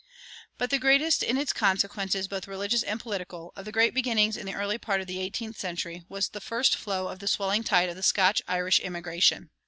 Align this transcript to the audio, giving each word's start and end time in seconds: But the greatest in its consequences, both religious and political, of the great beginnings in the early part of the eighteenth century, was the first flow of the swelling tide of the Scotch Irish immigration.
But 0.57 0.71
the 0.71 0.79
greatest 0.79 1.21
in 1.21 1.37
its 1.37 1.53
consequences, 1.53 2.27
both 2.27 2.47
religious 2.47 2.81
and 2.81 2.99
political, 2.99 3.53
of 3.55 3.65
the 3.65 3.71
great 3.71 3.93
beginnings 3.93 4.35
in 4.35 4.47
the 4.47 4.55
early 4.55 4.79
part 4.79 4.99
of 4.99 5.05
the 5.05 5.19
eighteenth 5.21 5.59
century, 5.59 6.05
was 6.09 6.29
the 6.29 6.41
first 6.41 6.75
flow 6.75 7.07
of 7.07 7.19
the 7.19 7.27
swelling 7.27 7.63
tide 7.63 7.87
of 7.89 7.95
the 7.95 8.01
Scotch 8.01 8.41
Irish 8.47 8.79
immigration. 8.79 9.51